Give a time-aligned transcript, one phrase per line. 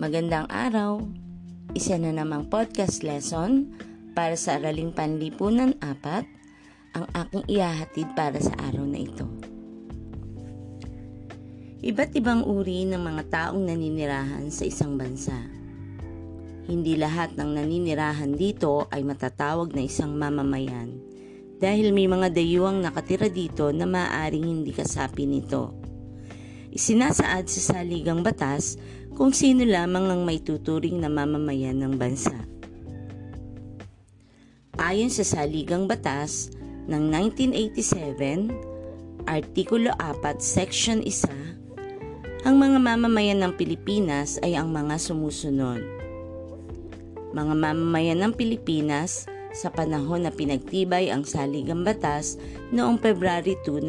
[0.00, 1.04] Magandang araw!
[1.76, 3.68] Isa na namang podcast lesson
[4.16, 9.28] para sa Araling Panlipunan 4 ang aking ihahatid para sa araw na ito.
[11.84, 15.36] Iba't ibang uri ng mga taong naninirahan sa isang bansa.
[16.64, 20.96] Hindi lahat ng naninirahan dito ay matatawag na isang mamamayan
[21.60, 25.89] dahil may mga dayuang nakatira dito na maaaring hindi kasapi nito.
[26.70, 28.78] Isinasaad sa saligang batas
[29.18, 32.46] kung sino lamang ang may tuturing na mamamayan ng bansa.
[34.78, 36.54] Ayon sa saligang batas
[36.86, 38.54] ng 1987,
[39.26, 45.82] Artikulo 4, Section 1, ang mga mamamayan ng Pilipinas ay ang mga sumusunod.
[47.34, 52.38] Mga mamamayan ng Pilipinas sa panahon na pinagtibay ang saligang batas
[52.70, 53.82] noong February 2,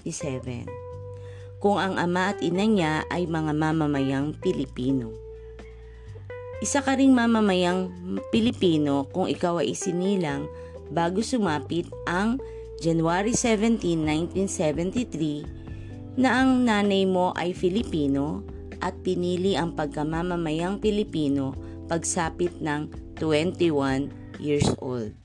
[0.00, 0.83] 1987
[1.64, 5.16] kung ang ama at ina niya ay mga mamamayang Pilipino.
[6.60, 7.88] Isa ka ring mamamayang
[8.28, 10.44] Pilipino kung ikaw ay isinilang
[10.92, 12.36] bago sumapit ang
[12.84, 18.44] January 17, 1973 na ang nanay mo ay Filipino
[18.84, 21.56] at pinili ang pagkamamamayang Pilipino
[21.88, 25.16] pagsapit ng 21 years old.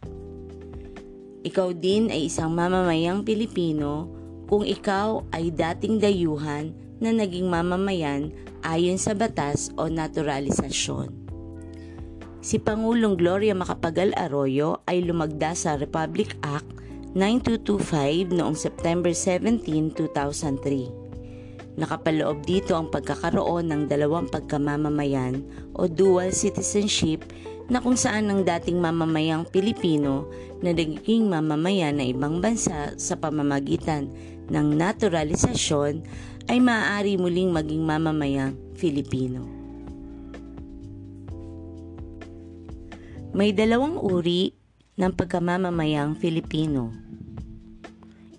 [1.43, 4.18] Ikaw din ay isang mamamayang Pilipino
[4.49, 8.33] kung ikaw ay dating dayuhan na naging mamamayan
[8.65, 11.13] ayon sa batas o naturalisasyon.
[12.41, 16.65] Si Pangulong Gloria Macapagal Arroyo ay lumagda sa Republic Act
[17.13, 21.77] 9225 noong September 17, 2003.
[21.79, 25.45] Nakapaloob dito ang pagkakaroon ng dalawang pagkamamamayan
[25.77, 27.23] o dual citizenship
[27.69, 30.25] na kung saan ang dating mamamayang Pilipino
[30.65, 34.09] na naging mamamayan ng ibang bansa sa pamamagitan
[34.49, 36.01] ng naturalisasyon
[36.49, 39.45] ay maaari muling maging mamamayang Filipino.
[43.29, 44.57] May dalawang uri
[44.97, 46.89] ng pagkamamamayang Filipino.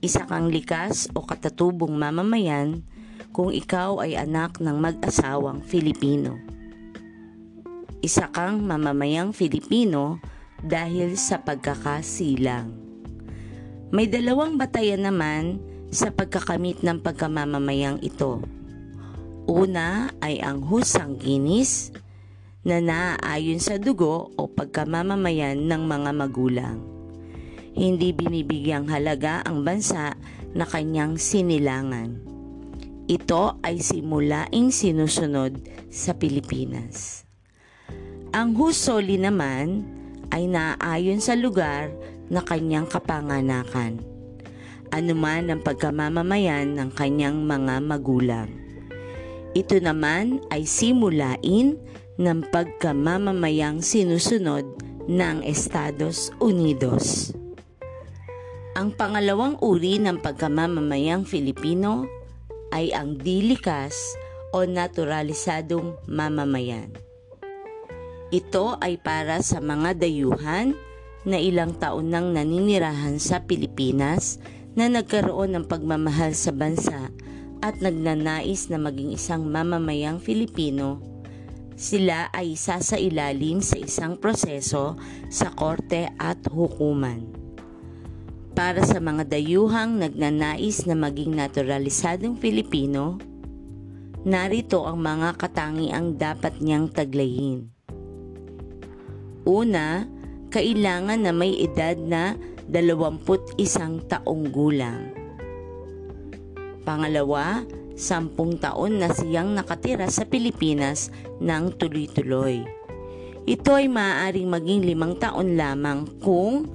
[0.03, 2.83] Isa kang likas o katatubong mamamayan
[3.31, 6.50] kung ikaw ay anak ng mag-asawang Filipino.
[8.01, 10.25] Isa kang mamamayang Filipino
[10.65, 12.73] dahil sa pagkakasilang.
[13.93, 15.61] May dalawang batayan naman
[15.93, 18.41] sa pagkakamit ng pagkamamamayang ito.
[19.45, 21.93] Una ay ang husang ginis
[22.65, 26.81] na naaayon sa dugo o pagkamamamayan ng mga magulang.
[27.77, 30.17] Hindi binibigyang halaga ang bansa
[30.57, 32.17] na kanyang sinilangan.
[33.11, 35.61] Ito ay simulaing sinusunod
[35.93, 37.30] sa Pilipinas.
[38.31, 39.83] Ang husoli naman
[40.31, 41.91] ay naaayon sa lugar
[42.31, 44.11] na kanyang kapanganakan
[44.91, 48.51] anuman ang pagkamamamayan ng kanyang mga magulang.
[49.55, 51.79] Ito naman ay simulain
[52.21, 54.67] ng pagkamamamayang sinusunod
[55.11, 57.35] ng Estados Unidos.
[58.79, 62.07] Ang pangalawang uri ng pagkamamamayang Filipino
[62.71, 64.15] ay ang dilikas
[64.55, 67.10] o naturalisadong mamamayan.
[68.31, 70.79] Ito ay para sa mga dayuhan
[71.27, 74.39] na ilang taon nang naninirahan sa Pilipinas
[74.79, 77.11] na nagkaroon ng pagmamahal sa bansa
[77.59, 81.03] at nagnanais na maging isang mamamayang Filipino,
[81.75, 84.95] sila ay isa sa ilalim sa isang proseso
[85.27, 87.27] sa korte at hukuman.
[88.55, 93.19] Para sa mga dayuhang nagnanais na maging naturalisadong Filipino,
[94.23, 97.80] narito ang mga katangiang dapat niyang taglayin.
[99.51, 100.07] Una,
[100.55, 102.39] kailangan na may edad na
[102.71, 103.59] 21
[104.07, 105.11] taong gulang.
[106.87, 107.67] Pangalawa,
[107.99, 111.11] sampung taon na siyang nakatira sa Pilipinas
[111.43, 112.63] ng tuloy-tuloy.
[113.43, 116.71] Ito ay maaaring maging limang taon lamang kung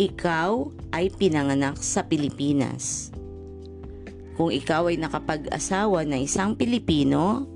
[0.00, 3.12] ikaw ay pinanganak sa Pilipinas.
[4.32, 7.52] Kung ikaw ay nakapag-asawa ng isang Pilipino,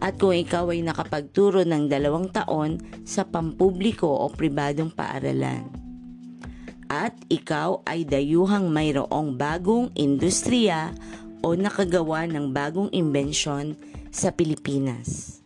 [0.00, 5.80] at kung ikaw ay nakapagturo ng dalawang taon sa pampubliko o pribadong paaralan
[6.90, 10.90] at ikaw ay dayuhang mayroong bagong industriya
[11.38, 13.78] o nakagawa ng bagong imbensyon
[14.10, 15.38] sa Pilipinas.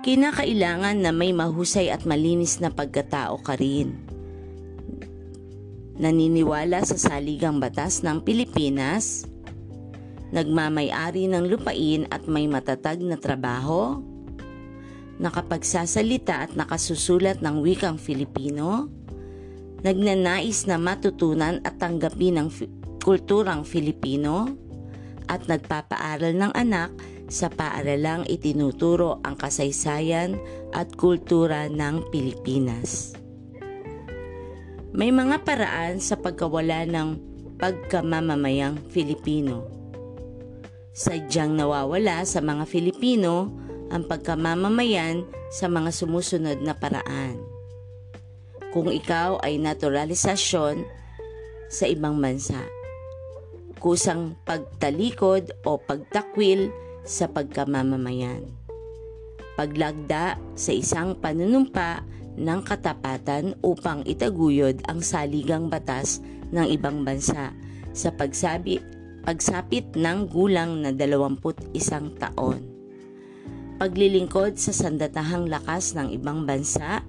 [0.00, 4.00] Kinakailangan na may mahusay at malinis na pagkatao ka rin.
[6.00, 9.28] Naniniwala sa saligang batas ng Pilipinas,
[10.34, 14.02] nagmamay-ari ng lupain at may matatag na trabaho,
[15.22, 18.90] nakapagsasalita at nakasusulat ng wikang Filipino,
[19.86, 22.48] nagnanais na matutunan at tanggapin ang
[22.98, 24.50] kulturang Filipino
[25.30, 26.90] at nagpapaaral ng anak
[27.30, 30.36] sa paaralang itinuturo ang kasaysayan
[30.74, 33.16] at kultura ng Pilipinas.
[34.94, 37.18] May mga paraan sa pagkawala ng
[37.58, 39.83] pagkamamamayang Filipino.
[40.94, 43.50] Sadyang nawawala sa mga Filipino
[43.90, 47.42] ang pagkamamamayan sa mga sumusunod na paraan.
[48.70, 50.86] Kung ikaw ay naturalisasyon
[51.66, 52.62] sa ibang bansa,
[53.82, 56.70] kusang pagtalikod o pagtakwil
[57.02, 58.46] sa pagkamamamayan.
[59.58, 62.06] Paglagda sa isang panunumpa
[62.38, 66.22] ng katapatan upang itaguyod ang saligang batas
[66.54, 67.50] ng ibang bansa
[67.90, 68.93] sa pagsabi,
[69.24, 71.72] pagsapit ng gulang na 21
[72.20, 72.60] taon.
[73.80, 77.02] Paglilingkod sa sandatahang lakas ng ibang bansa,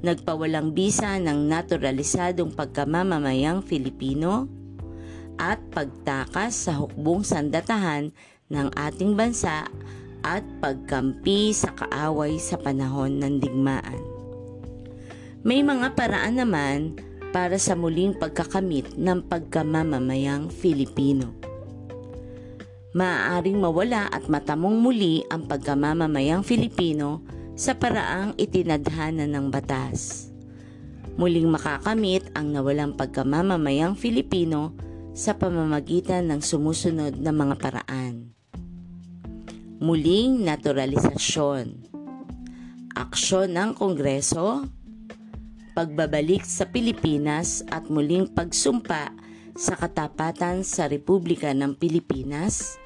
[0.00, 4.48] nagpawalang bisa ng naturalisadong pagkamamamayang Filipino,
[5.40, 8.12] at pagtakas sa hukbong sandatahan
[8.52, 9.64] ng ating bansa
[10.20, 14.00] at pagkampi sa kaaway sa panahon ng digmaan.
[15.40, 17.00] May mga paraan naman
[17.30, 21.30] para sa muling pagkakamit ng pagkamamamayang Filipino.
[22.90, 27.22] Maaaring mawala at matamong muli ang pagkamamamayang Filipino
[27.54, 30.26] sa paraang itinadhana ng batas.
[31.14, 34.74] Muling makakamit ang nawalang pagkamamamayang Filipino
[35.14, 38.34] sa pamamagitan ng sumusunod na mga paraan.
[39.78, 41.86] Muling naturalisasyon.
[42.98, 44.66] Aksyon ng Kongreso
[45.80, 49.16] pagbabalik sa Pilipinas at muling pagsumpa
[49.56, 52.76] sa katapatan sa Republika ng Pilipinas,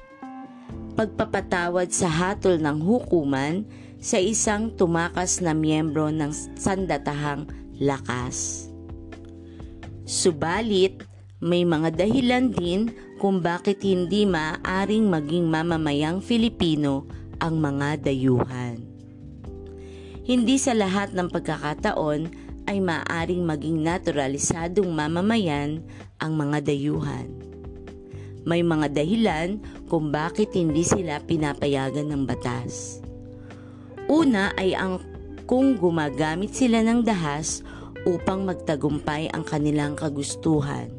[0.95, 3.67] pagpapatawad sa hatol ng hukuman
[3.99, 7.51] sa isang tumakas na miyembro ng sandatahang
[7.83, 8.71] lakas.
[10.07, 11.03] Subalit,
[11.43, 17.03] may mga dahilan din kung bakit hindi maaaring maging mamamayang Filipino
[17.43, 18.79] ang mga dayuhan.
[20.23, 25.85] Hindi sa lahat ng pagkakataon ay maaring maging naturalisadong mamamayan
[26.17, 27.29] ang mga dayuhan.
[28.45, 29.57] May mga dahilan
[29.89, 33.01] kung bakit hindi sila pinapayagan ng batas.
[34.05, 35.01] Una ay ang
[35.49, 37.65] kung gumagamit sila ng dahas
[38.05, 40.93] upang magtagumpay ang kanilang kagustuhan.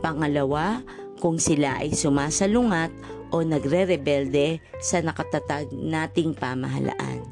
[0.00, 0.80] Pangalawa,
[1.20, 2.90] kung sila ay sumasalungat
[3.30, 7.24] o nagre-rebelde sa nakatatag nating pamahalaan.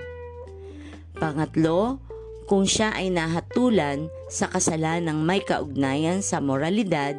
[1.19, 2.00] Pangatlo,
[2.50, 7.14] kung siya ay nahatulan sa kasalanang may kaugnayan sa moralidad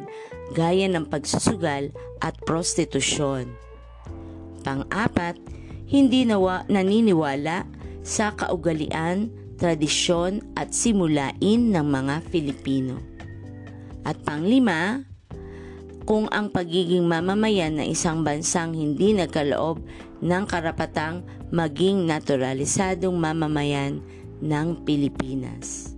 [0.52, 1.88] gaya ng pagsusugal
[2.20, 3.48] at prostitusyon.
[4.60, 5.40] Pang-apat,
[5.88, 7.64] hindi nawa, naniniwala
[8.04, 13.00] sa kaugalian, tradisyon at simulain ng mga Filipino.
[14.04, 15.00] At panglima,
[16.04, 19.80] kung ang pagiging mamamayan ng isang bansang hindi nagkaloob
[20.20, 24.04] ng karapatang maging naturalisadong mamamayan
[24.42, 25.94] ng Pilipinas.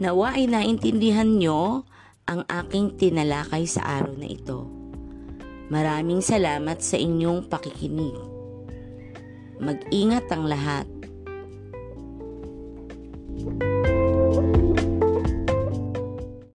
[0.00, 1.84] Nawa ay naintindihan nyo
[2.24, 4.70] ang aking tinalakay sa araw na ito.
[5.68, 8.16] Maraming salamat sa inyong pakikinig.
[9.60, 10.86] Mag-ingat ang lahat.
[13.40, 13.69] thank you